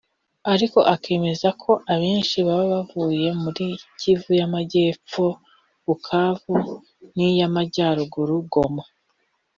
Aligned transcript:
ariko 0.53 0.79
akemeza 0.93 1.49
ko 1.61 1.71
abenshi 1.93 2.37
baba 2.47 2.65
bavuye 2.73 3.27
muri 3.43 3.65
Kivu 3.99 4.29
y’Amajyepfo 4.39 5.25
(Bukavu) 5.85 6.53
n’iy’Amajyaruguru 7.15 8.35
(Goma) 8.53 8.83